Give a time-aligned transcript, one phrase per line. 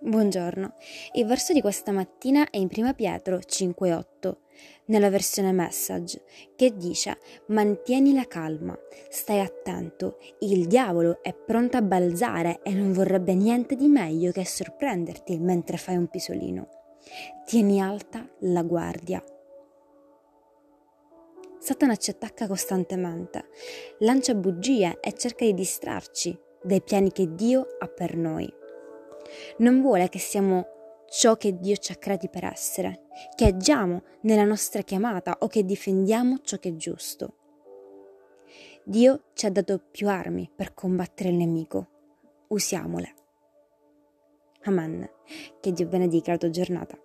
[0.00, 0.74] Buongiorno.
[1.14, 4.36] Il verso di questa mattina è in 1 Pietro 5:8,
[4.86, 6.22] nella versione message,
[6.54, 8.78] che dice: Mantieni la calma,
[9.08, 14.44] stai attento, il diavolo è pronto a balzare e non vorrebbe niente di meglio che
[14.46, 16.68] sorprenderti mentre fai un pisolino.
[17.44, 19.20] Tieni alta la guardia.
[21.58, 23.48] Satana ci attacca costantemente,
[23.98, 28.57] lancia bugie e cerca di distrarci dai piani che Dio ha per noi.
[29.58, 30.66] Non vuole che siamo
[31.08, 35.64] ciò che Dio ci ha creati per essere, che agiamo nella nostra chiamata o che
[35.64, 37.34] difendiamo ciò che è giusto.
[38.84, 41.88] Dio ci ha dato più armi per combattere il nemico.
[42.48, 43.14] Usiamole.
[44.64, 45.08] Amen.
[45.60, 46.98] Che Dio benedica la tua giornata.